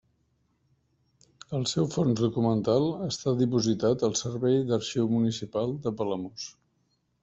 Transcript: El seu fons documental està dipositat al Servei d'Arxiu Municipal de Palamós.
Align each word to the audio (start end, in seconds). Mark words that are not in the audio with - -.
El 1.57 1.67
seu 1.73 1.89
fons 1.97 2.23
documental 2.25 2.87
està 3.11 3.37
dipositat 3.45 4.09
al 4.09 4.19
Servei 4.25 4.61
d'Arxiu 4.73 5.15
Municipal 5.17 5.81
de 5.87 5.99
Palamós. 6.03 6.53